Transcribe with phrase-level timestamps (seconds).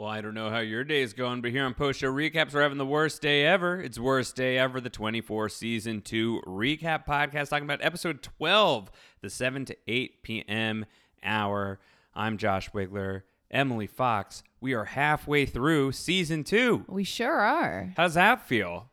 [0.00, 2.54] Well, I don't know how your day is going, but here on Post Show Recaps,
[2.54, 3.82] we're having the worst day ever.
[3.82, 8.90] It's worst day ever, the 24 season 2 recap podcast, talking about episode 12,
[9.20, 10.86] the 7 to 8 p.m.
[11.22, 11.80] hour.
[12.14, 14.42] I'm Josh Wigler, Emily Fox.
[14.58, 16.86] We are halfway through season 2.
[16.88, 17.92] We sure are.
[17.98, 18.88] How's that feel?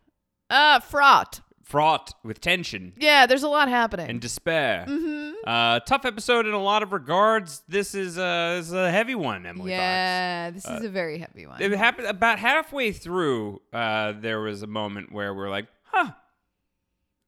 [0.50, 1.39] Uh, fraught.
[1.68, 4.10] Fraught with tension Yeah, there's a lot happening.
[4.10, 4.86] and despair.
[4.88, 5.34] Mm-hmm.
[5.46, 7.62] Uh, tough episode in a lot of regards.
[7.68, 9.78] This is, uh, this is a heavy one, Emily Fox.
[9.78, 11.62] yeah, this is a very heavy one.
[11.62, 13.62] It happened about halfway through.
[13.74, 16.12] Uh, there was a moment where we're like, "Huh,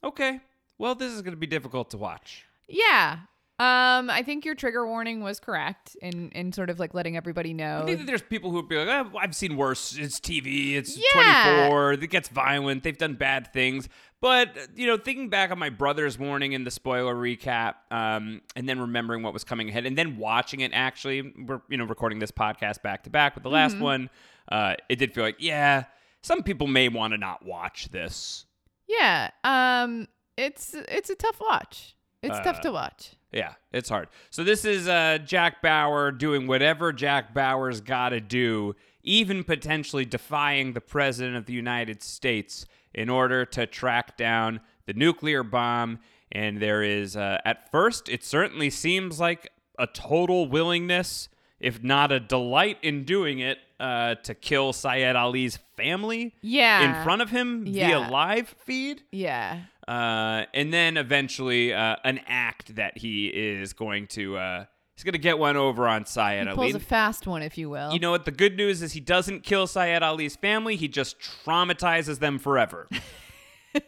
[0.03, 0.39] okay.
[0.77, 3.19] Well, this is going to be difficult to watch." yeah.
[3.59, 7.53] Um, I think your trigger warning was correct in in sort of like letting everybody
[7.53, 7.81] know.
[7.83, 9.97] I think that there's people who would be like, "Oh, "I've seen worse.
[9.97, 10.75] It's TV.
[10.75, 11.67] It's Yeah.
[11.67, 11.93] 24.
[11.93, 12.83] It gets violent.
[12.83, 13.89] They've done bad things."
[14.21, 18.67] But you know, thinking back on my brother's warning in the spoiler recap, um, and
[18.67, 22.19] then remembering what was coming ahead, and then watching it actually, we're you know recording
[22.19, 24.09] this podcast back to back with the last one.
[24.49, 25.83] Uh, it did feel like, yeah,
[26.23, 28.45] some people may want to not watch this.
[28.87, 29.29] Yeah.
[29.43, 31.95] Um, it's it's a tough watch.
[32.21, 33.11] It's Uh, tough to watch.
[33.31, 34.09] Yeah, it's hard.
[34.29, 40.03] So this is uh, Jack Bauer doing whatever Jack Bauer's got to do, even potentially
[40.05, 45.99] defying the president of the United States in order to track down the nuclear bomb.
[46.31, 51.29] And there is, uh, at first, it certainly seems like a total willingness,
[51.59, 56.97] if not a delight in doing it, uh, to kill Syed Ali's family Yeah.
[56.99, 57.87] in front of him Yeah.
[57.99, 59.03] via live feed.
[59.11, 59.59] Yeah.
[59.89, 65.13] Uh, and then eventually uh, an act that he is going to uh, he's going
[65.13, 66.71] to get one over on Syed He Ali.
[66.71, 67.91] pulls a fast one, if you will.
[67.91, 68.25] you know what?
[68.25, 70.75] The good news is he doesn't kill Syed Ali's family.
[70.75, 72.87] He just traumatizes them forever,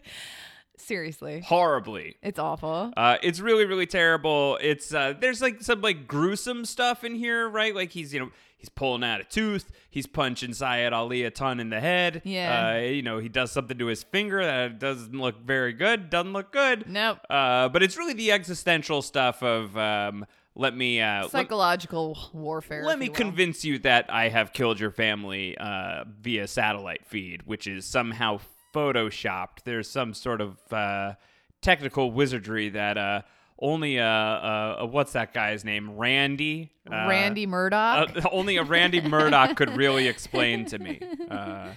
[0.77, 2.15] Seriously, horribly.
[2.23, 2.91] it's awful.
[2.97, 4.57] Uh, it's really, really terrible.
[4.61, 7.75] It's uh, there's like some like gruesome stuff in here, right?
[7.75, 11.59] Like he's you know he's pulling out a tooth, he's punching Syed Ali a ton
[11.59, 12.21] in the head.
[12.23, 12.75] Yeah.
[12.75, 16.09] Uh, you know he does something to his finger that doesn't look very good.
[16.09, 16.87] Doesn't look good.
[16.87, 17.19] Nope.
[17.29, 20.25] Uh, but it's really the existential stuff of um,
[20.55, 22.83] let me uh, let, Psychological warfare.
[22.85, 27.43] let me you convince you that I have killed your family uh, via satellite feed,
[27.45, 28.39] which is somehow
[28.73, 29.63] photoshopped.
[29.65, 31.13] There's some sort of uh,
[31.61, 33.21] technical wizardry that uh,
[33.61, 35.95] only a, uh, uh, what's that guy's name?
[35.97, 36.71] Randy.
[36.91, 38.09] Uh, Randy Murdoch.
[38.17, 40.99] uh, only a Randy Murdoch could really explain to me.
[41.31, 41.69] Uh,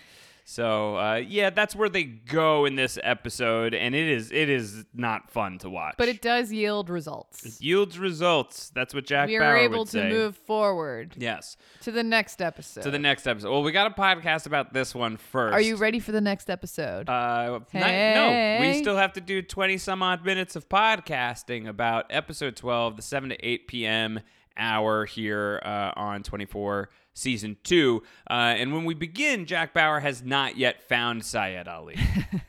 [0.46, 4.84] So uh, yeah, that's where they go in this episode, and it is it is
[4.92, 5.94] not fun to watch.
[5.96, 7.46] But it does yield results.
[7.46, 8.68] It yields results.
[8.74, 10.08] That's what Jack We Bauer are able to say.
[10.10, 12.82] move forward Yes, to the next episode.
[12.82, 13.50] to the next episode.
[13.50, 15.54] Well, we got a podcast about this one first.
[15.54, 17.08] Are you ready for the next episode?
[17.08, 22.04] Uh, not- no, we still have to do 20 some odd minutes of podcasting about
[22.10, 24.20] episode 12, the 7 to 8 p.m.
[24.58, 28.02] hour here uh, on 24 season 2.
[28.28, 31.96] Uh, and when we begin, Jack Bauer has not yet found Syed Ali.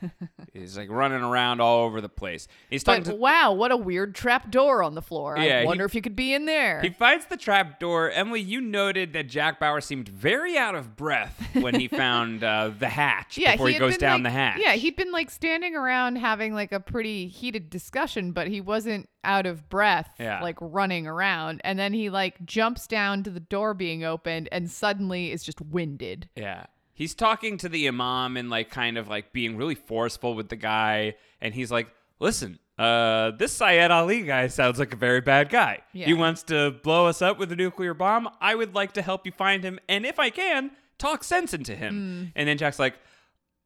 [0.55, 2.47] He's like running around all over the place.
[2.69, 3.15] He's talking but to.
[3.17, 5.37] wow, what a weird trap door on the floor.
[5.37, 6.81] Yeah, I he- wonder if you could be in there.
[6.81, 8.09] He finds the trap door.
[8.09, 12.71] Emily, you noted that Jack Bauer seemed very out of breath when he found uh,
[12.79, 14.59] the hatch yeah, before he, had goes down like- the hatch.
[14.61, 19.09] Yeah, he'd been like standing around having like a pretty heated discussion, but he wasn't
[19.23, 20.41] out of breath, Yeah.
[20.41, 21.59] like running around.
[21.63, 25.59] And then he like jumps down to the door being opened and suddenly is just
[25.59, 26.29] winded.
[26.35, 26.65] Yeah.
[26.95, 30.55] He's talking to the imam and like kind of like being really forceful with the
[30.55, 31.15] guy.
[31.41, 31.87] And he's like,
[32.19, 35.81] listen, uh, this Syed Ali guy sounds like a very bad guy.
[35.91, 38.29] He wants to blow us up with a nuclear bomb.
[38.41, 39.77] I would like to help you find him.
[39.89, 42.31] And if I can, talk sense into him.
[42.35, 42.95] And then Jack's like,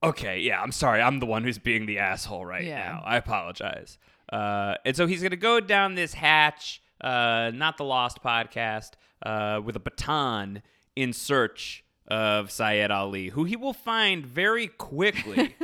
[0.04, 1.02] okay, yeah, I'm sorry.
[1.02, 2.84] I'm the one who's being the asshole right Yeah.
[2.94, 3.04] now.
[3.06, 3.98] I apologize.
[4.32, 8.92] Uh, and so he's going to go down this hatch, uh, not the Lost podcast,
[9.24, 10.62] uh, with a baton
[10.96, 15.56] in search of Syed Ali, who he will find very quickly,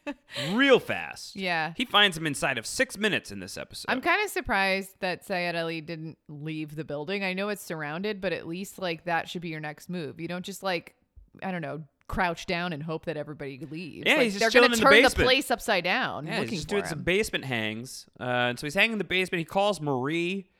[0.52, 1.34] real fast.
[1.34, 1.72] Yeah.
[1.76, 3.86] He finds him inside of six minutes in this episode.
[3.90, 7.24] I'm kind of surprised that Syed Ali didn't leave the building.
[7.24, 10.20] I know it's surrounded, but at least like that should be your next move.
[10.20, 10.94] You don't just like,
[11.42, 14.04] I don't know, crouch down and hope that everybody leaves.
[14.06, 16.68] Yeah, Like, he's just they're in the turn the, place upside down Yeah, he's just
[16.68, 16.88] doing him.
[16.90, 18.06] some basement hangs.
[18.20, 19.38] Uh, and so he's hanging in the basement.
[19.38, 20.50] He calls Marie.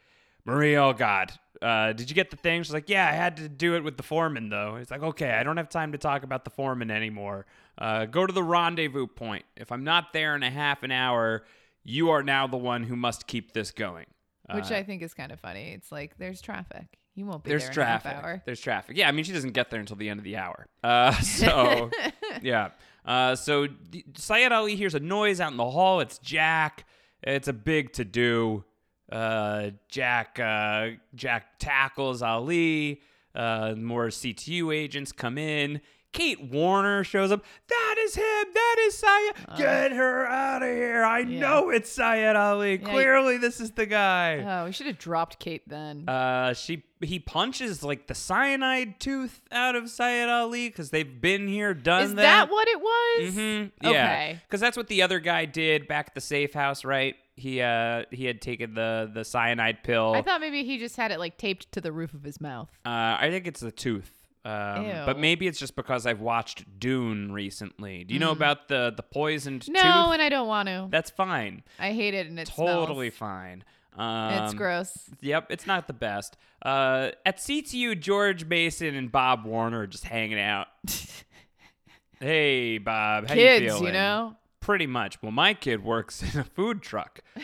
[0.47, 1.33] Marie, oh God.
[1.63, 2.63] Uh, did you get the thing?
[2.63, 4.77] She's like, yeah, I had to do it with the foreman, though.
[4.77, 7.47] He's like, okay, I don't have time to talk about the foreman anymore.
[7.79, 9.45] Uh, go to the rendezvous point.
[9.57, 11.45] If I'm not there in a half an hour,
[11.85, 14.07] you are now the one who must keep this going.
[14.53, 15.73] which Uh, I think is kind of funny.
[15.73, 16.99] It's like there's traffic.
[17.15, 18.07] You won't be there's there traffic.
[18.07, 18.43] in a half hour.
[18.45, 18.97] There's traffic.
[18.97, 20.67] Yeah, I mean, she doesn't get there until the end of the hour.
[20.83, 21.91] Uh, so,
[22.43, 22.71] yeah.
[23.05, 23.69] Uh, so
[24.17, 26.01] Syed Ali hears a noise out in the hall.
[26.01, 26.85] It's Jack.
[27.23, 28.65] It's a big to do.
[29.11, 30.39] Uh, Jack.
[30.41, 33.01] Uh, Jack tackles Ali.
[33.35, 35.81] Uh, more CTU agents come in.
[36.13, 37.45] Kate Warner shows up.
[37.69, 38.45] That is him.
[38.55, 39.57] That is Syed.
[39.59, 41.03] Get her out of here.
[41.03, 41.27] I Uh.
[41.27, 41.41] Yeah.
[41.41, 42.77] know it's Syed Ali.
[42.81, 44.39] Yeah, Clearly, this is the guy.
[44.39, 46.09] Oh, we should have dropped Kate then.
[46.09, 51.49] Uh, she he punches like the cyanide tooth out of Syed Ali because they've been
[51.49, 53.35] here, done is that what it was?
[53.35, 54.41] hmm Yeah, Okay.
[54.47, 57.17] because that's what the other guy did back at the safe house, right?
[57.37, 60.13] He uh he had taken the the cyanide pill.
[60.15, 62.69] I thought maybe he just had it like taped to the roof of his mouth.
[62.87, 64.11] uh, I think it's the tooth.
[64.47, 68.05] Um, but maybe it's just because I've watched Dune recently.
[68.05, 69.69] Do you know about the the poisoned Mm.
[69.71, 70.13] No, tooth?
[70.15, 70.87] and I don't want to.
[70.91, 71.63] That's fine.
[71.79, 73.19] I hate it, and it's Totally smells.
[73.19, 73.65] fine.
[73.97, 74.93] Um, It's gross.
[75.23, 76.37] Yep, it's not the best.
[76.63, 80.67] Uh, at CTU, George Mason and Bob Warner are just hanging out.
[82.21, 84.37] hey, Bob, how Kids, you you know.
[84.65, 85.21] Pretty much.
[85.23, 87.21] Well, my kid works in a food truck.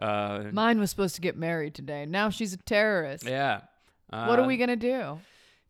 [0.00, 2.06] Uh, Mine was supposed to get married today.
[2.06, 3.24] Now she's a terrorist.
[3.26, 3.62] yeah.
[4.12, 5.18] Uh, What are we gonna do?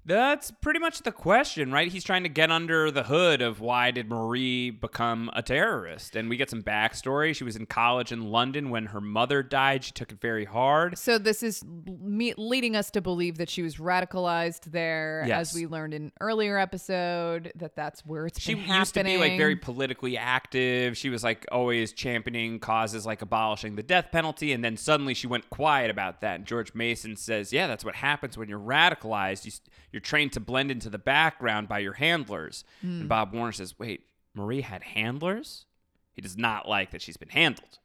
[0.09, 1.93] That's pretty much the question, right?
[1.93, 6.31] He's trying to get under the hood of why did Marie become a terrorist, and
[6.31, 7.35] we get some backstory.
[7.37, 9.85] She was in college in London when her mother died.
[9.85, 10.97] She took it very hard.
[10.97, 15.51] So this is me- leading us to believe that she was radicalized there, Yes.
[15.51, 19.37] as we learned in earlier episode that that's where it's she used to be like
[19.37, 20.97] very politically active.
[20.97, 25.27] She was like always championing causes like abolishing the death penalty, and then suddenly she
[25.27, 26.37] went quiet about that.
[26.37, 29.45] And George Mason says, "Yeah, that's what happens when you're radicalized.
[29.45, 29.53] You,
[29.99, 33.01] you're trained to blend into the background by your handlers." Hmm.
[33.01, 35.67] And Bob Warner says, "Wait, Marie had handlers?
[36.13, 37.79] He does not like that she's been handled."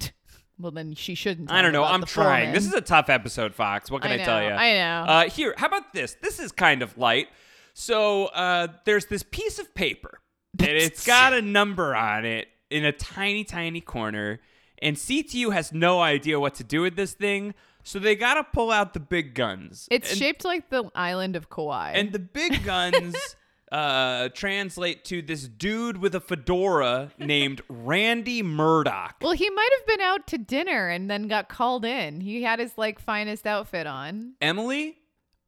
[0.58, 1.50] Well, then she shouldn't.
[1.50, 1.84] I don't know.
[1.84, 2.48] I'm trying.
[2.48, 2.52] foreman.
[2.52, 3.90] This is a tough episode, Fox.
[3.90, 4.50] What can I, I tell you?
[4.50, 5.10] I know.
[5.10, 6.18] Uh, here, how about this?
[6.20, 7.28] This is kind of light.
[7.72, 10.20] So uh, there's this piece of paper,
[10.58, 14.40] and it's got a number on it in a tiny, tiny corner.
[14.82, 18.44] And CTU has no idea what to do with this thing, so they got to
[18.44, 19.88] pull out the big guns.
[19.90, 21.92] It's and, shaped like the island of Kauai.
[21.94, 23.16] and the big guns
[23.72, 29.16] uh, translate to this dude with a fedora named Randy Murdoch.
[29.20, 32.20] well, he might have been out to dinner and then got called in.
[32.20, 34.34] He had his like finest outfit on.
[34.40, 34.98] Emily,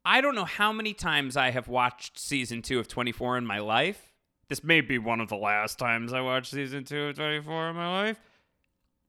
[0.05, 3.59] I don't know how many times I have watched season two of 24 in my
[3.59, 4.13] life.
[4.49, 7.77] This may be one of the last times I watched season two of 24 in
[7.77, 8.21] my life.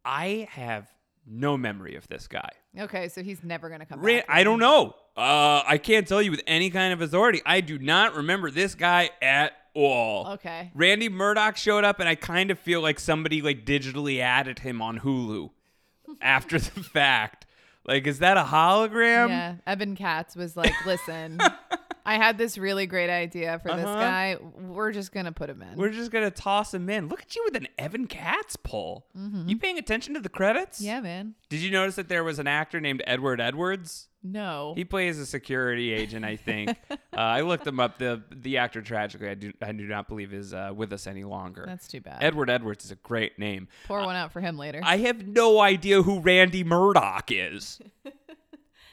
[0.05, 0.89] I have
[1.25, 2.49] no memory of this guy.
[2.77, 4.25] Okay, so he's never gonna come Ra- back.
[4.27, 4.95] I don't know.
[5.15, 7.41] Uh, I can't tell you with any kind of authority.
[7.45, 10.27] I do not remember this guy at all.
[10.33, 10.71] Okay.
[10.73, 14.81] Randy Murdoch showed up, and I kind of feel like somebody like digitally added him
[14.81, 15.51] on Hulu
[16.21, 17.45] after the fact.
[17.85, 19.29] Like, is that a hologram?
[19.29, 19.55] Yeah.
[19.67, 21.37] Evan Katz was like, listen,
[22.05, 23.99] I had this really great idea for this Uh-huh.
[23.99, 24.37] guy.
[24.59, 25.77] We're just going to put him in.
[25.77, 27.07] We're just gonna toss him in.
[27.07, 29.07] Look at you with an Evan Katz pull.
[29.45, 30.79] You paying attention to the credits?
[30.79, 30.85] Mm-hmm.
[30.87, 31.35] yeah, man.
[31.49, 34.07] Did you notice that there was an actor named Edward Edwards?
[34.25, 34.73] No.
[34.75, 36.69] He plays a security agent, I think.
[36.89, 37.99] uh, I looked him up.
[37.99, 41.23] The the actor tragically, I do I do not believe is uh, with us any
[41.25, 41.65] longer.
[41.67, 42.23] That's too bad.
[42.23, 43.67] Edward Edwards is a great name.
[43.85, 44.79] Pour one out for him later.
[44.83, 47.79] I have no idea who Randy Murdoch is.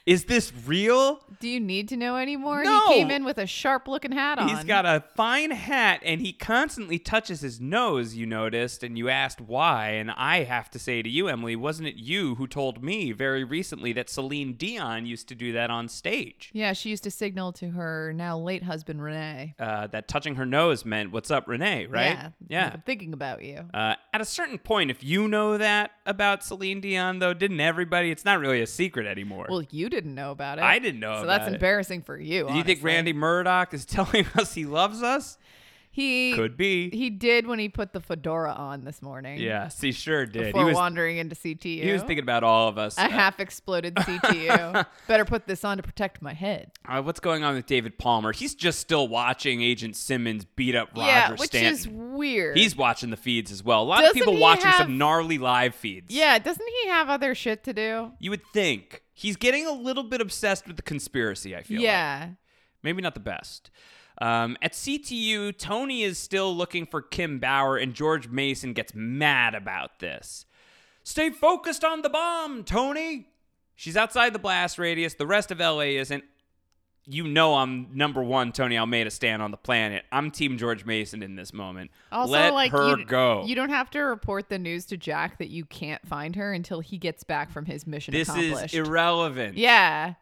[0.07, 1.21] is this real?
[1.41, 2.65] Do you need to know anymore?
[2.65, 2.89] No.
[2.89, 4.49] He came in with a sharp looking hat on.
[4.49, 9.09] He's got a fine hat and he constantly touches his nose, you noticed, and you
[9.09, 9.91] asked why.
[9.91, 13.45] And I have to say to you, Emily, wasn't it you who told me very
[13.45, 16.51] recently that Celine Dion used to do that on stage?
[16.53, 19.55] Yeah, she used to signal to her now late husband Renee.
[19.59, 22.07] Uh, that touching her nose meant, What's up, Renee, right?
[22.07, 22.29] Yeah.
[22.49, 22.71] Yeah.
[22.75, 23.65] I'm thinking about you.
[23.73, 28.11] Uh, at a certain point, if you know that about Celine Dion, though, didn't everybody?
[28.11, 29.47] It's not really a secret anymore.
[29.49, 30.65] Well, you didn't know about it.
[30.65, 31.55] I didn't know So that's it.
[31.55, 32.47] embarrassing for you.
[32.49, 32.83] Do you think.
[32.83, 35.39] Randy Murdoch is telling us he loves us?
[35.93, 36.89] He Could be.
[36.91, 39.41] He did when he put the fedora on this morning.
[39.41, 40.45] Yes, he sure did.
[40.47, 41.83] Before he was wandering into CTU.
[41.83, 42.97] he was thinking about all of us.
[42.97, 44.87] a half exploded CTU.
[45.09, 46.71] Better put this on to protect my head.
[46.89, 48.33] Uh, what's going on with David Palmer?
[48.33, 51.73] He's just still watching Agent Simmons beat up Roger yeah, which Stanton.
[51.75, 52.57] is weird.
[52.57, 53.83] He's watching the feeds as well.
[53.83, 56.15] A lot Doesn't of people watching have- some gnarly live feeds.
[56.15, 58.13] yeah, doesn't he have other shit to do?
[58.21, 59.03] You would think.
[59.13, 61.85] He's getting a little bit obsessed with the conspiracy, I feel like.
[61.85, 62.29] Yeah.
[62.83, 63.71] Maybe not the best.
[64.21, 69.55] Um, at CTU, Tony is still looking for Kim Bauer, and George Mason gets mad
[69.55, 70.45] about this.
[71.03, 73.29] Stay focused on the bomb, Tony.
[73.75, 75.15] She's outside the blast radius.
[75.15, 76.25] The rest of LA isn't.
[77.07, 80.05] You know I'm number one, Tony Almeida stand on the planet.
[80.13, 81.91] I'm Team George Mason in this moment.
[82.13, 83.43] Also, Let like her you, go.
[83.47, 86.81] You don't have to report the news to Jack that you can't find her until
[86.81, 88.75] he gets back from his mission this accomplished.
[88.75, 89.57] is irrelevant.
[89.57, 90.15] yeah.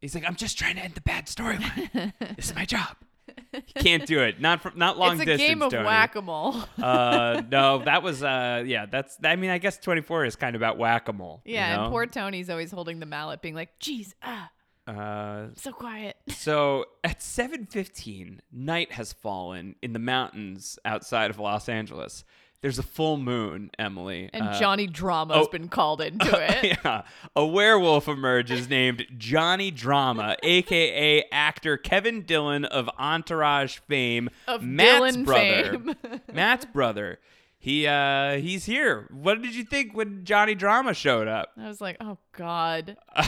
[0.00, 2.12] He's like, I'm just trying to end the bad storyline.
[2.36, 2.96] this is my job.
[3.76, 4.40] Can't do it.
[4.40, 5.48] Not from not long it's a distance.
[5.48, 5.84] game of Tony.
[5.84, 6.56] whack-a-mole.
[6.82, 8.86] uh, no, that was uh, yeah.
[8.86, 11.42] That's I mean, I guess 24 is kind of about whack a mole.
[11.44, 11.82] yeah, you know?
[11.84, 14.50] and poor Tony's always holding the mallet, being like, "Jeez, ah,
[14.86, 21.68] Uh, so quiet." so at 7:15, night has fallen in the mountains outside of Los
[21.68, 22.24] Angeles.
[22.62, 24.30] There's a full moon, Emily.
[24.32, 25.50] And Uh, Johnny Drama's oh.
[25.50, 26.78] been called into it.
[26.84, 27.02] yeah,
[27.36, 35.14] a werewolf emerges named Johnny Drama, aka actor Kevin Dillon of Entourage fame, Of Matt's
[35.14, 35.70] Dillon brother.
[35.78, 35.94] fame.
[36.32, 37.18] Matt's brother.
[37.66, 39.08] He uh he's here.
[39.10, 41.50] What did you think when Johnny Drama showed up?
[41.58, 42.96] I was like, "Oh God,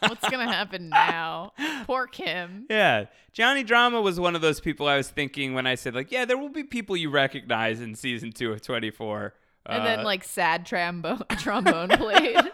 [0.00, 1.52] what's gonna happen now?"
[1.86, 2.66] Poor Kim.
[2.68, 6.12] Yeah, Johnny Drama was one of those people I was thinking when I said like,
[6.12, 9.32] yeah, there will be people you recognize in season two of 24.
[9.64, 12.36] And Uh, then like sad trombone trombone played.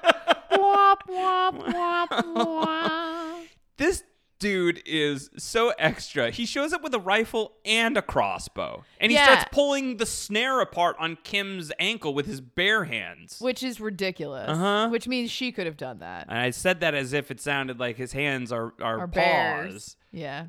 [0.52, 3.42] wop wop wop wop.
[3.78, 4.04] this
[4.38, 6.30] dude is so extra.
[6.30, 9.24] He shows up with a rifle and a crossbow, and he Yeah.
[9.24, 13.38] starts pulling the snare apart on Kim's ankle with his bare hands.
[13.40, 14.48] Which is ridiculous.
[14.48, 14.88] Uh-huh.
[14.90, 16.26] Which means she could have done that.
[16.28, 19.12] And I said that as if it sounded like his hands are are paws.
[19.14, 19.96] bears.
[20.16, 20.44] Yeah.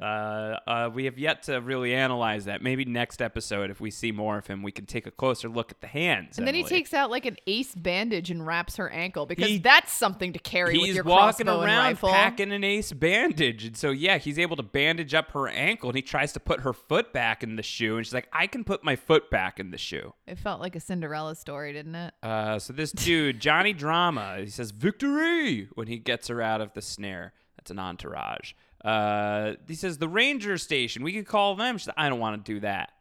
[0.65, 2.61] Uh, uh, we have yet to really analyze that.
[2.61, 5.71] Maybe next episode, if we see more of him, we can take a closer look
[5.71, 6.37] at the hands.
[6.37, 9.57] and then he takes out like an ace bandage and wraps her ankle because He-
[9.57, 12.09] that's something to carry with He's your walking crossbow and around rifle.
[12.09, 15.97] packing an ace bandage, and so yeah, he's able to bandage up her ankle, and
[15.97, 18.63] he tries to put her foot back in the shoe, and she's like, "I can
[18.63, 22.13] put my foot back in the shoe." It felt like a Cinderella story, didn't it?
[22.23, 26.71] Uh, so this dude, Johnny Drama, he says "victory" when he gets her out of
[26.73, 27.33] the snare.
[27.57, 28.53] That's an entourage.
[28.87, 31.03] Uh, he says the ranger station.
[31.03, 31.77] We could call them.
[31.77, 32.91] Says, I don't want to do that.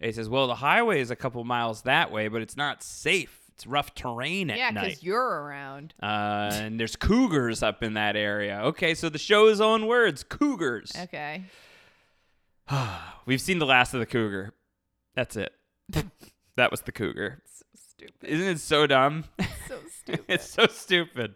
[0.00, 2.82] And he says, well, the highway is a couple miles that way, but it's not
[2.82, 3.40] safe.
[3.54, 4.84] It's rough terrain at yeah, night.
[4.84, 5.94] because you're around.
[6.02, 8.60] Uh, and there's cougars up in that area.
[8.64, 10.92] Okay, so the show's own words, cougars.
[10.96, 11.44] Okay.
[13.26, 14.54] We've seen the last of the cougar.
[15.14, 15.52] That's it.
[16.56, 17.42] that was the cougar.
[17.46, 18.28] So stupid.
[18.28, 19.24] Isn't it so dumb?
[19.68, 20.24] So stupid.
[20.28, 21.34] it's so stupid.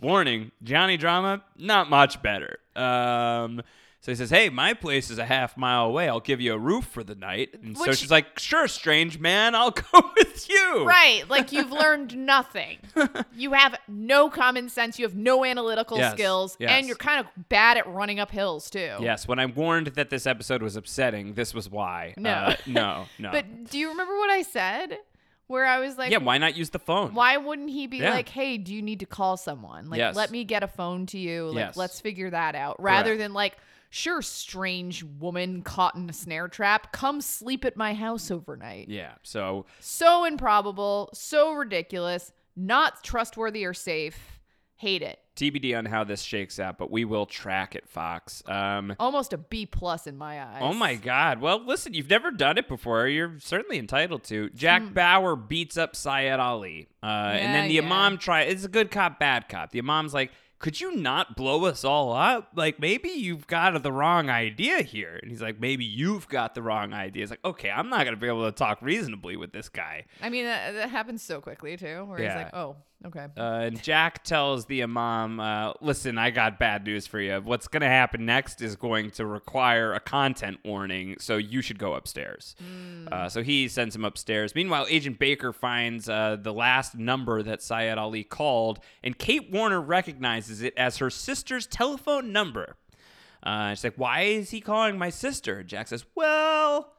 [0.00, 2.58] Warning, Johnny Drama, not much better.
[2.76, 3.62] Um,
[4.00, 6.08] so he says, "Hey, my place is a half mile away.
[6.08, 9.20] I'll give you a roof for the night." And so Which- she's like, "Sure, strange
[9.20, 12.78] man, I'll go with you." Right, like you've learned nothing.
[13.36, 14.98] You have no common sense.
[14.98, 16.70] You have no analytical Yes, skills, yes.
[16.72, 18.96] and you're kind of bad at running up hills too.
[19.00, 22.14] Yes, when I warned that this episode was upsetting, this was why.
[22.16, 22.30] No.
[22.30, 23.30] Uh, no, no.
[23.30, 24.98] But do you remember what I said?
[25.52, 27.12] Where I was like, yeah, why not use the phone?
[27.12, 28.10] Why wouldn't he be Yeah.
[28.14, 29.90] like, "Hey, do you need to call someone?
[29.90, 30.16] Like, Yes.
[30.16, 31.48] let me get a phone to you.
[31.48, 31.76] Like, Yes.
[31.76, 33.18] let's figure that out." Rather Correct.
[33.18, 33.58] than like,
[33.90, 38.88] sure, strange woman caught in a snare trap, come sleep at my house overnight.
[38.88, 39.12] Yeah.
[39.22, 44.40] So So improbable, so ridiculous, not trustworthy or safe.
[44.82, 45.20] Hate it.
[45.36, 48.42] TBD on how this shakes out, but we will track it, Fox.
[48.48, 50.58] Um, Almost a B plus in my eyes.
[50.60, 51.40] Oh my God.
[51.40, 53.06] Well, listen, you've never done it before.
[53.06, 54.50] You're certainly entitled to.
[54.50, 54.92] Jack Hmm.
[54.92, 56.88] Bauer beats up Syed Ali.
[57.00, 58.18] Uh, and then the Yeah, Imam yeah.
[58.18, 58.40] try.
[58.42, 59.70] It's a good cop, bad cop.
[59.70, 62.50] The Imam's like, could you not blow us all up?
[62.56, 65.18] Like, maybe you've got the wrong idea here.
[65.22, 67.22] And he's like, maybe you've got the wrong idea.
[67.22, 70.06] It's like, okay, I'm not going to be able to talk reasonably with this guy.
[70.20, 72.34] I mean, that, that happens so quickly too, where Yeah.
[72.34, 73.26] he's like, oh, okay.
[73.36, 77.40] Uh, and Jack tells the Imam, uh, listen, I got bad news for you.
[77.42, 81.78] What's going to happen next is going to require a content warning, so you should
[81.78, 82.54] go upstairs.
[83.10, 84.54] Uh, so he sends him upstairs.
[84.54, 89.80] Meanwhile, Agent Baker finds uh, the last number that Syed Ali called, and Kate Warner
[89.80, 92.76] recognizes it as her sister's telephone number.
[93.42, 95.62] Uh, she's like, why is he calling my sister?
[95.62, 96.92] Jack says, well,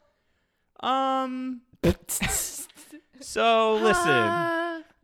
[0.81, 1.61] um,
[3.19, 4.62] so listen.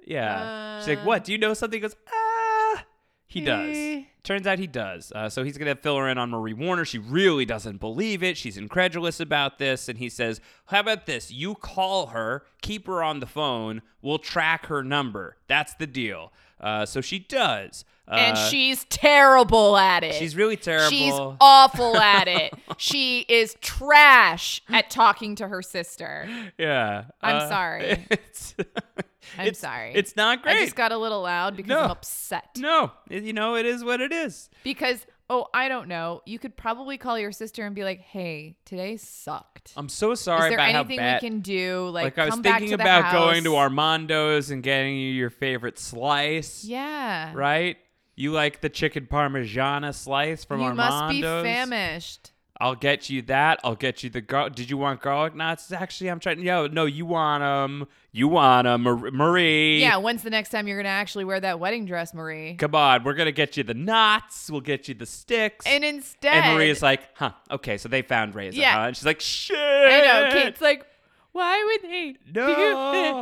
[0.09, 0.79] Ah, Yeah.
[0.79, 1.23] She's like, what?
[1.23, 1.77] Do you know something?
[1.77, 2.83] He goes, ah.
[3.27, 4.05] He does.
[4.23, 5.11] Turns out he does.
[5.13, 6.83] Uh, so he's going to fill her in on Marie Warner.
[6.83, 8.37] She really doesn't believe it.
[8.37, 9.87] She's incredulous about this.
[9.87, 11.31] And he says, how about this?
[11.31, 13.83] You call her, keep her on the phone.
[14.01, 15.37] We'll track her number.
[15.47, 16.33] That's the deal.
[16.59, 17.85] Uh, so she does.
[18.07, 20.15] Uh, and she's terrible at it.
[20.15, 20.89] she's really terrible.
[20.89, 22.51] She's awful at it.
[22.77, 26.27] she is trash at talking to her sister.
[26.57, 27.05] yeah.
[27.21, 28.07] I'm Uh, sorry.
[29.37, 29.91] I'm it's- sorry.
[29.95, 30.57] It's not great.
[30.57, 31.79] I just got a little loud because No.
[31.81, 32.49] I'm upset.
[32.57, 34.49] no, you know, it is what it is.
[34.63, 36.21] Because, oh, I don't know.
[36.25, 39.73] You could probably call your sister and be like, hey, today sucked.
[39.77, 41.89] I'm so sorry Is there about anything we can do?
[41.89, 43.55] Like, Like, I was thinking about going to?
[43.55, 46.63] Armando's and getting you your favorite slice.
[46.65, 47.31] Yeah.
[47.35, 47.77] Right?
[48.15, 50.77] You like the chicken parmigiana slice from you Armando's?
[50.77, 52.31] must be famished.
[52.61, 53.59] I'll get you that.
[53.63, 55.71] I'll get you the gar- Did you want garlic knots?
[55.71, 56.41] Actually, I'm trying.
[56.41, 57.87] Yo, no, you want them.
[58.11, 59.79] You want them, Marie.
[59.79, 62.55] Yeah, when's the next time you're going to actually wear that wedding dress, Marie?
[62.55, 64.49] Come on, we're gonna get you the knots.
[64.51, 65.65] We'll get you the sticks.
[65.65, 67.31] And instead, And Maria's like, huh?
[67.51, 68.57] Okay, so they found Reza.
[68.57, 68.73] Yeah.
[68.73, 68.87] huh?
[68.87, 69.57] And she's like, shit.
[69.57, 70.85] I know, Kate's like,
[71.31, 72.47] why would they No.
[72.47, 72.55] do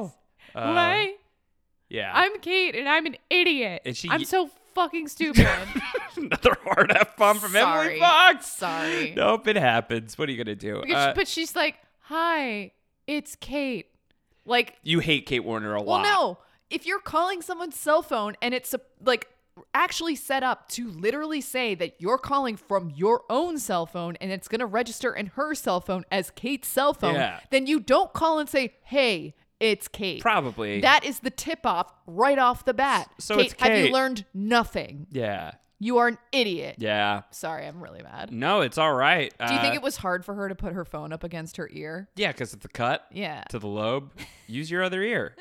[0.03, 0.12] this?
[0.56, 1.13] Uh, why?
[1.89, 2.12] Yeah.
[2.13, 3.82] I'm Kate and I'm an idiot.
[3.86, 5.48] And she- I'm so fucking stupid.
[6.15, 7.86] Another hard F bomb from Sorry.
[7.88, 8.45] Emily Fox.
[8.45, 9.13] Sorry.
[9.15, 10.17] Nope, it happens.
[10.17, 10.82] What are you gonna do?
[10.82, 12.71] Because Uh, but she's like, hi,
[13.08, 13.88] it's Kate.
[14.45, 15.88] Like, you hate Kate Warner a lot.
[15.88, 16.04] well, lot.
[16.04, 16.38] no.
[16.69, 19.28] If you're calling someone's cell phone and it's a, like
[19.73, 24.32] actually set up to literally say that you're calling from your own cell phone and
[24.32, 27.39] it's going to register in her cell phone as Kate's cell phone, Yeah.
[27.52, 30.22] then you don't call and say, hey, it's Kate.
[30.22, 30.82] Probably.
[30.82, 33.10] That is the tip off right off the bat.
[33.20, 35.08] So Kate, it's have you learned nothing?
[35.12, 35.52] Yeah.
[35.80, 36.78] You are an idiot.
[36.80, 37.22] Yeah.
[37.30, 38.32] Sorry, I'm really mad.
[38.32, 39.32] No, it's all right.
[39.48, 41.58] Do you think Uh, it was hard for her to put her phone up against
[41.58, 42.10] her ear?
[42.15, 43.06] Yeah, because it's a cut.
[43.12, 43.43] Yeah.
[43.50, 44.12] To the lobe.
[44.48, 45.36] Use your other ear.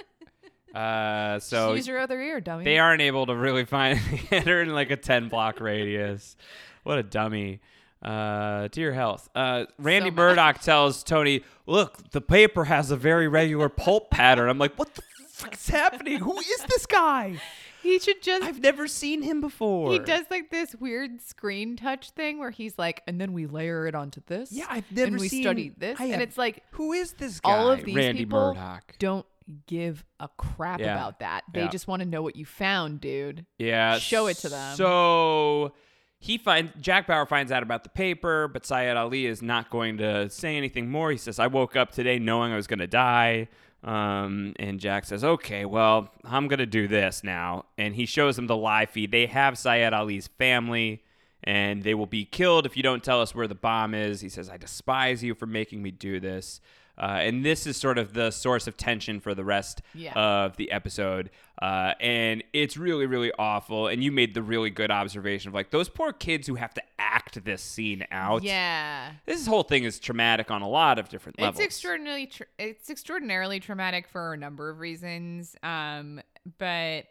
[0.74, 2.64] Uh, so Use your other ear, dummy.
[2.64, 6.36] they aren't able to really find her in like a 10 block radius.
[6.82, 7.60] What a dummy.
[8.06, 9.28] Uh, to your health.
[9.34, 10.14] Uh, Randy So.
[10.14, 14.48] Murdoch tells Tony, look, the paper has a very regular pulp pattern.
[14.48, 16.18] I'm like, what the fuck is happening?
[16.20, 17.40] Who is this guy?
[17.82, 18.44] He should just.
[18.44, 19.92] I've never seen him before.
[19.92, 23.86] he does like this weird screen touch thing where he's like, and then we layer
[23.86, 24.50] it onto this.
[24.52, 27.50] Yeah, I've never and we seen- study this, and it's like Who is this guy?
[27.56, 28.94] all of these Randy people Murdoch.
[28.98, 29.26] don't
[29.66, 30.94] give a crap Yeah.
[30.94, 31.42] about that.
[31.52, 31.68] They Yeah.
[31.68, 33.46] just want to know what you found, dude.
[33.58, 33.98] Yeah.
[33.98, 34.76] Show it to them.
[34.76, 35.72] So
[36.18, 39.98] he finds Jack Bauer finds out about the paper, but Syed Ali is not going
[39.98, 41.10] to say anything more.
[41.10, 43.48] He says, "I woke up today knowing I was going to die."
[43.84, 48.38] Um, and Jack says, "Okay, well, I'm going to do this now." And he shows
[48.38, 49.12] him the live feed.
[49.12, 51.02] They have Syed Ali's family.
[51.44, 54.20] And they will be killed if you don't tell us where the bomb is.
[54.20, 56.60] He says, I despise you for making me do this.
[56.98, 60.12] Uh, and this is sort of the source of tension for the rest Yeah.
[60.14, 61.30] of the episode.
[61.60, 63.86] Uh, and it's really, really awful.
[63.88, 66.82] And you made the really good observation of like those poor kids who have to
[66.98, 68.42] act this scene out.
[68.42, 69.12] Yeah.
[69.26, 71.56] This whole thing is traumatic on a lot of different levels.
[71.60, 75.54] It's extraordinarily tra- it's extraordinarily traumatic for a number of reasons.
[75.62, 76.20] Um,
[76.58, 77.04] but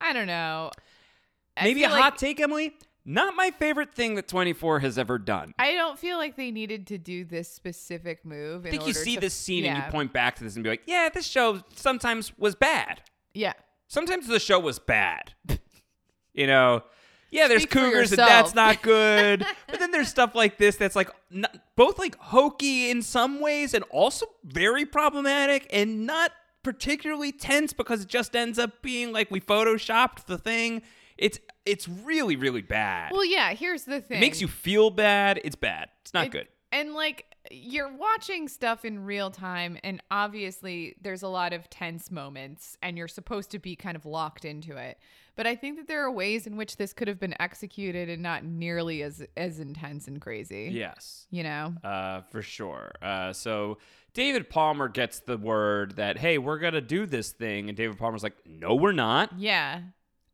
[0.00, 0.70] I don't know.
[1.56, 2.74] I Maybe a feel hot like- take, Emily.
[3.10, 5.54] Not my favorite thing that 24 has ever done.
[5.58, 8.66] I don't feel like they needed to do this specific move.
[8.66, 10.82] I think you see this scene and you point back to this and be like,
[10.84, 13.00] yeah, this show sometimes was bad.
[13.32, 13.54] Yeah.
[13.86, 15.32] Sometimes the show was bad.
[16.34, 16.82] you know,
[17.30, 19.42] yeah, there's Speak cougars and that's not good.
[19.68, 23.72] but then there's stuff like this that's like not, both like hokey in some ways
[23.72, 29.30] and also very problematic and not particularly tense because it just ends up being like
[29.30, 30.82] we photoshopped the thing.
[31.16, 31.38] It's
[31.68, 33.12] it's really really bad.
[33.12, 33.52] Well, yeah.
[33.54, 34.18] Here's the thing.
[34.18, 35.40] it makes you feel bad.
[35.44, 35.88] It's bad.
[36.02, 36.48] It's not It- good.
[36.70, 42.10] And like you're watching stuff in real time, and obviously there's a lot of tense
[42.10, 44.98] moments, and you're supposed to be kind of locked into it.
[45.34, 48.22] But I think that there are ways in which this could have been executed and
[48.22, 50.68] not nearly as as intense and crazy.
[50.72, 51.26] Yes.
[51.30, 51.74] You know?
[51.82, 52.90] Uh, for sure.
[53.00, 53.78] Uh, so
[54.12, 58.22] David Palmer gets the word that hey, we're gonna do this thing, and David Palmer's
[58.22, 59.38] like, no, we're not.
[59.38, 59.80] Yeah.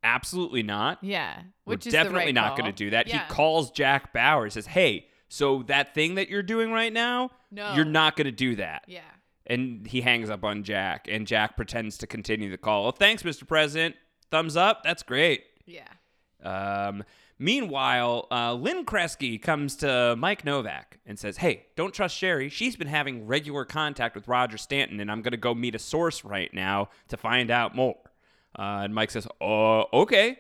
[0.04, 0.98] Absolutely not.
[1.02, 1.40] Yeah.
[1.64, 3.08] Which we're is definitely right not going to do that.
[3.08, 3.24] Yeah.
[3.26, 4.48] He calls Jack Bauer.
[4.50, 7.74] Says, "Hey, so that thing that you're doing right now, No.
[7.74, 9.00] you're not going to do that." Yeah.
[9.46, 12.82] And he hangs up on Jack, and Jack pretends to continue the call.
[12.84, 13.46] Well, thanks, Mr.
[13.48, 13.96] President.
[14.30, 14.82] Thumbs up.
[14.84, 15.44] That's great.
[15.66, 15.88] Yeah.
[16.42, 17.04] Um,
[17.38, 22.48] meanwhile, uh, Lynn Kresge comes to Mike Novick and says, Hey, don't trust Sherry.
[22.48, 25.78] She's been having regular contact with Roger Stanton, and I'm going to go meet a
[25.78, 27.96] source right now to find out more.
[28.58, 30.38] Uh, and Mike says, Oh, okay.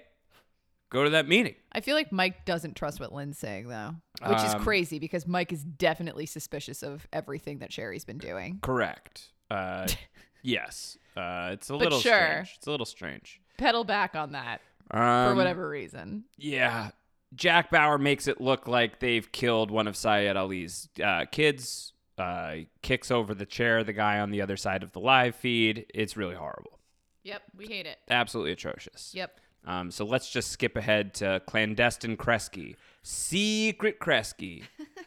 [0.90, 1.56] Go to that meeting.
[1.72, 5.26] I feel like Mike doesn't trust what Lynn's saying though, which is Um, crazy because
[5.26, 8.60] Mike is definitely suspicious of everything that Sherry's been doing.
[8.62, 9.30] Correct.
[9.50, 9.88] Uh,
[10.42, 10.96] yes.
[11.16, 12.12] Uh, it's a But little sure.
[12.12, 12.54] strange.
[12.58, 13.40] It's a little strange.
[13.58, 16.24] Pedal back on that for Um, whatever reason.
[16.36, 16.90] Yeah.
[17.34, 21.92] Jack Bauer makes it look like they've killed one of Syed Ali's uh, kids.
[22.16, 25.86] Uh, kicks over the chair the guy on the other side of the live feed.
[25.92, 26.78] It's really horrible.
[27.24, 27.98] Yep, we hate it.
[28.08, 29.12] Absolutely atrocious.
[29.14, 29.40] Yep.
[29.66, 34.62] Um, so let's just skip ahead to clandestine Kresge, secret Kresge,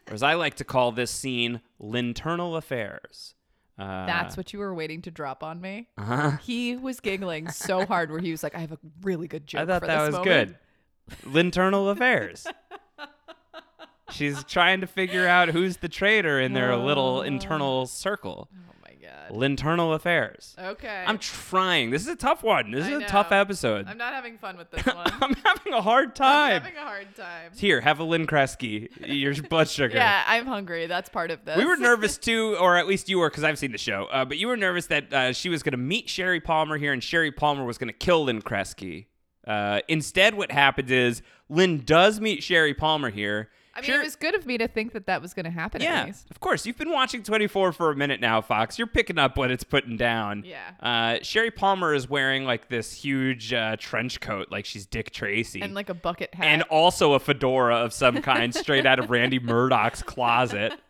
[0.08, 3.36] or as I like to call this scene, linternal affairs.
[3.78, 5.88] Uh, That's what you were waiting to drop on me.
[6.00, 6.38] uh-huh.
[6.42, 9.62] He was giggling so hard where he was like, I have a really good joke
[9.62, 10.26] I thought that was moment.
[10.26, 11.32] good.
[11.32, 12.48] Linternal affairs.
[14.10, 18.50] She's trying to figure out who's the traitor in their little internal circle.
[18.52, 18.58] Oh
[19.30, 19.38] god.
[19.38, 20.56] Linternal affairs.
[20.58, 21.04] Okay.
[21.06, 21.90] I'm trying.
[21.90, 22.72] This is a tough one.
[22.72, 23.88] This is I a tough episode.
[23.88, 25.12] I'm not having fun with this one.
[25.22, 26.62] I'm having a hard I'm time.
[26.62, 27.52] having a hard time.
[27.56, 28.90] Here, have a Lynn Kresge.
[29.06, 29.96] Your blood sugar.
[29.96, 30.88] Yeah, I'm hungry.
[30.88, 31.58] That's part of this.
[31.58, 34.06] We were nervous too, or at least you were, because I've seen the show.
[34.12, 36.94] Uh, but you were nervous that uh, she was going to meet Sherry Palmer here,
[36.94, 39.06] and Sherry Palmer was going to kill Lynn Kresge.
[39.46, 43.50] Uh, instead, what happens is Lynn does meet Sherry Palmer here.
[43.78, 45.52] I mean, Sher- it was good of me to think that that was going to
[45.52, 46.30] happen at yeah, least.
[46.32, 46.66] of course.
[46.66, 48.78] You've been watching 24 for a minute now, Fox.
[48.80, 50.44] You're picking up what it's putting down.
[50.46, 50.72] Yeah.
[50.80, 55.62] Uh, Sherry Palmer is wearing like this huge uh, trench coat, like she's Dick Tracy.
[55.62, 56.46] And like a bucket hat.
[56.46, 60.74] and also a fedora of some kind straight out of Randy Murdoch's closet.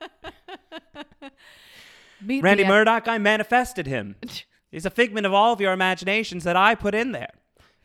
[2.21, 4.15] Meet Randy at- Murdoch, I manifested him.
[4.71, 7.32] He's a figment of all of your imaginations that I put in there.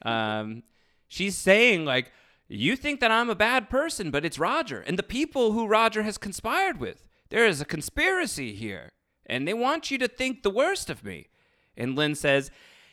[0.04, 0.64] Um,
[1.06, 2.10] she's saying, like,
[2.58, 6.02] you think that I'm a bad person, but it's Roger and the people who Roger
[6.02, 7.04] has conspired with.
[7.30, 8.90] There is a conspiracy here,
[9.24, 11.28] and they want you to think the worst of me.
[11.76, 12.50] And Lynn says,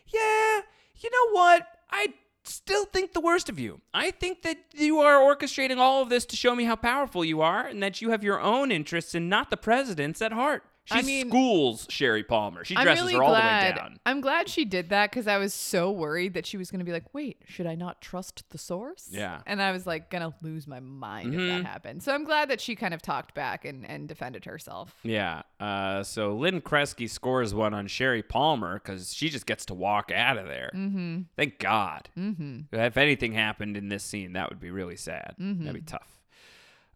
[0.08, 0.62] Yeah,
[0.96, 1.68] you know what?
[1.92, 3.82] I still think the worst of you.
[3.94, 7.42] I think that you are orchestrating all of this to show me how powerful you
[7.42, 10.64] are and that you have your own interests and not the president's at heart.
[10.92, 12.64] She I mean- schools Sherry Palmer.
[12.66, 13.62] She dresses really her all glad.
[13.76, 14.00] the way down.
[14.06, 16.86] I'm glad she did that because I was so worried that she was going to
[16.86, 19.42] be like, "Wait, should I not trust the source?" Yeah.
[19.46, 21.48] and I was like gonna lose my mind if Mhm.
[21.50, 22.04] that happened.
[22.04, 24.96] So I'm glad that she kind of talked back and and defended herself.
[25.04, 25.44] Yeah.
[25.60, 30.12] Uh, so Lynn Kresge scores one on Sherry Palmer because she just gets to walk
[30.12, 30.72] out of there.
[30.74, 31.22] Mm-hmm.
[31.36, 32.10] Thank God.
[32.18, 32.74] Mm-hmm.
[32.76, 35.36] If anything happened in this scene, that would be really sad.
[35.38, 36.19] That'd be tough.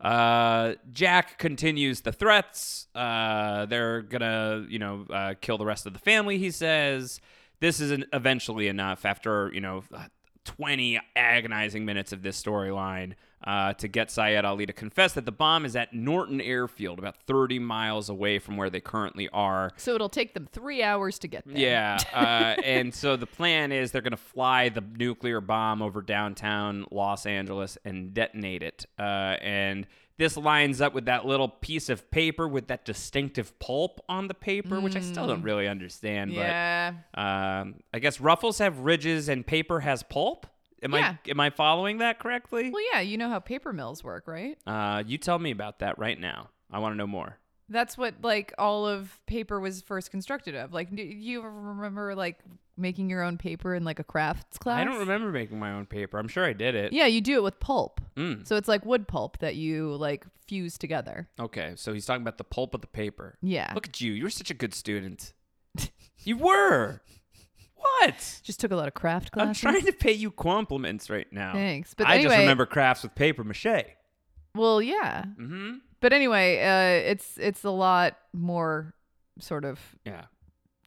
[0.04, 2.88] Uh, Jack continues the threats.
[2.94, 6.38] Uh, they're gonna, you know, uh, kill the rest of the family.
[6.38, 7.22] He says
[7.62, 9.84] this is an, eventually enough after you know.
[10.46, 15.32] 20 agonizing minutes of this storyline uh, to get Syed Ali to confess that the
[15.32, 19.72] bomb is at Norton Airfield, about 30 miles away from where they currently are.
[19.78, 21.58] So it'll take them three hours to get there.
[21.58, 26.02] Yeah, uh, and so the plan is they're going to fly the nuclear bomb over
[26.02, 28.86] downtown Los Angeles and detonate it.
[28.98, 34.00] Uh, and this lines up with that little piece of paper with that distinctive pulp
[34.08, 36.32] on the paper, which I still don't really understand.
[36.32, 36.94] Yeah.
[37.14, 40.46] But um, I guess ruffles have ridges and paper has pulp.
[40.84, 41.16] Am Yeah.
[41.26, 42.70] I am I following that correctly?
[42.70, 44.58] Well, yeah, you know how paper mills work, right?
[44.68, 46.50] Uh, you tell me about that right now.
[46.72, 47.38] I want to know more.
[47.70, 50.74] That's what like all of paper was first constructed of.
[50.74, 52.40] Like, do you remember like
[52.76, 54.80] making your own paper in like a crafts class?
[54.80, 56.18] I don't remember making my own paper.
[56.20, 56.92] I'm sure I did it.
[56.92, 58.02] Yeah, you do it with pulp.
[58.18, 58.48] Mm.
[58.48, 61.30] So it's like wood pulp that you like fuse together.
[61.40, 63.38] Okay, so he's talking about the pulp of the paper.
[63.42, 63.72] Yeah.
[63.74, 64.12] Look at you.
[64.12, 65.34] You're such a good student.
[66.24, 67.02] you were.
[67.84, 68.40] What?
[68.44, 69.64] Just took a lot of craft classes.
[69.64, 71.54] I'm trying to pay you compliments right now.
[71.54, 73.86] Thanks, but I just remember crafts with paper mache.
[74.56, 75.24] Well, yeah.
[75.24, 75.78] Mm-hmm.
[76.00, 78.94] But anyway, uh, it's it's a lot more
[79.40, 80.26] sort of Yeah.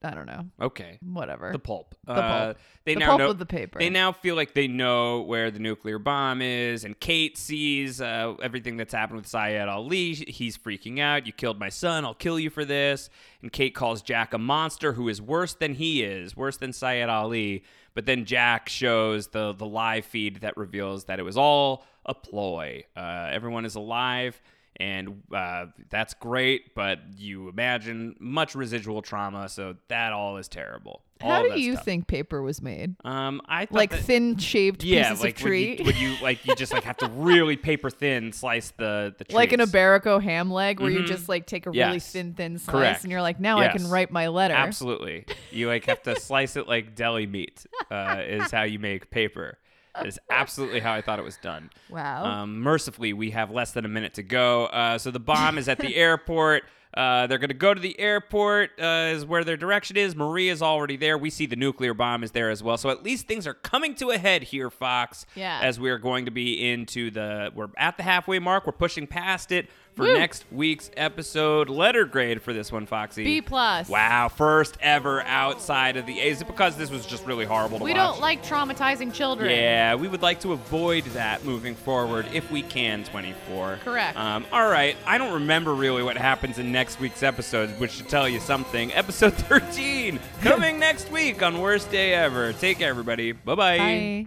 [0.07, 0.47] I don't know.
[0.61, 0.99] Okay.
[1.03, 1.53] Whatever.
[1.53, 1.95] The pulp.
[2.05, 2.59] The Uh, pulp.
[2.85, 3.79] They The now pulp know, of the paper.
[3.79, 8.35] They now feel like they know where the nuclear bomb is, and Kate sees uh,
[8.43, 10.15] everything that's happened with Syed Ali.
[10.15, 11.27] He's freaking out.
[11.27, 12.05] You killed my son.
[12.05, 13.11] I'll kill you for this.
[13.43, 17.09] And Kate calls Jack a monster who is worse than he is, worse than Syed
[17.09, 17.65] Ali.
[17.95, 22.15] But then Jack shows the the live feed that reveals that it was all a
[22.15, 22.85] ploy.
[22.97, 24.41] Uh, everyone is alive
[24.79, 26.75] and uh, that's great.
[26.75, 31.03] But you imagine much residual trauma, so that all is terrible.
[31.19, 31.85] How do you stuff.
[31.87, 32.95] think paper was made?
[33.03, 35.79] Um, I Like that- thin shaved yeah, pieces like of tree?
[35.79, 39.25] you, when you like you just like have to really paper thin slice the the
[39.25, 39.35] trees.
[39.35, 41.07] like an Iberico ham leg where you Mhm.
[41.07, 43.03] just like take a really thin, thin slice Correct.
[43.05, 44.53] and you're like, now I can write my letter.
[44.53, 47.65] Absolutely, you like have to slice it like deli meat.
[47.91, 49.57] Uh, is how you make paper.
[50.05, 51.71] Is absolutely how I thought it was done.
[51.89, 52.25] Wow.
[52.25, 54.67] Um, mercifully, we have less than a minute to go.
[54.67, 56.65] Uh, so the bomb is at the airport.
[56.95, 60.17] Uh, they're going to go to the airport, uh, is where their direction is.
[60.17, 61.19] Maria's already there.
[61.19, 62.79] We see the nuclear bomb is there as well.
[62.79, 65.27] So at least things are coming to a head here, Fox.
[65.35, 65.61] Yeah.
[65.63, 68.67] As we're going to be into the, we're at the halfway mark.
[68.67, 70.13] We're pushing past it for Woo.
[70.13, 71.71] next week's episode.
[71.71, 73.25] Letter grade for this one, Foxy.
[73.25, 73.89] B plus.
[73.89, 77.79] Wow, first ever outside of the A's Is it because this was just really horrible
[77.79, 77.93] to watch?
[77.93, 78.13] We watch?
[78.13, 79.51] don't like traumatizing children.
[79.51, 83.79] Yeah, we would like to avoid that moving forward if we can, 24.
[83.83, 84.19] Correct.
[84.19, 88.09] Um, all right, I don't remember really what happens in next week's episode, which should
[88.09, 88.93] tell you something.
[88.93, 92.53] Episode 13, coming next week on Worst Day Ever.
[92.53, 93.33] Take care, everybody.
[93.33, 93.79] Bye-bye.
[93.79, 94.27] Bye.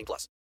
[0.00, 0.40] 18 plus.